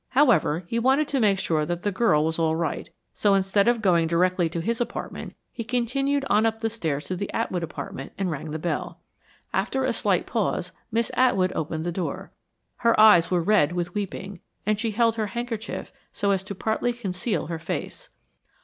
However, 0.09 0.63
he 0.65 0.79
wanted 0.79 1.07
to 1.09 1.19
make 1.19 1.37
sure 1.37 1.63
that 1.63 1.83
the 1.83 1.91
girl 1.91 2.25
was 2.25 2.39
all 2.39 2.55
right, 2.55 2.89
so 3.13 3.35
instead 3.35 3.67
of 3.67 3.83
going 3.83 4.07
directly 4.07 4.49
to 4.49 4.59
his 4.59 4.81
apartment, 4.81 5.35
he 5.51 5.63
continued 5.63 6.25
on 6.27 6.43
up 6.43 6.59
the 6.61 6.71
stairs 6.71 7.03
to 7.03 7.15
the 7.15 7.31
Atwood 7.33 7.61
apartment 7.61 8.11
and 8.17 8.31
rang 8.31 8.49
the 8.49 8.57
bell. 8.57 8.99
After 9.53 9.83
a 9.85 9.93
slight 9.93 10.25
pause, 10.25 10.71
Miss 10.91 11.11
Atwood 11.13 11.53
opened 11.53 11.83
the 11.83 11.91
door. 11.91 12.31
Her 12.77 12.99
eyes 12.99 13.29
were 13.29 13.43
red 13.43 13.73
with 13.73 13.93
weeping, 13.93 14.39
and 14.65 14.79
she 14.79 14.89
held 14.89 15.17
her 15.17 15.27
handkerchief 15.27 15.91
so 16.11 16.31
as 16.31 16.43
to 16.45 16.55
partly 16.55 16.93
conceal 16.93 17.45
her 17.45 17.59
face. 17.59 18.09